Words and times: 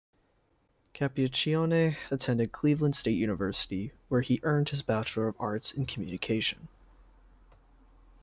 Capiccioni 0.95 1.95
attended 2.09 2.51
Cleveland 2.51 2.95
State 2.95 3.13
University, 3.17 3.91
where 4.09 4.21
he 4.21 4.39
earned 4.41 4.69
his 4.69 4.81
Bachelor 4.81 5.27
of 5.27 5.35
Arts 5.39 5.73
in 5.73 5.85
communications. 5.85 6.67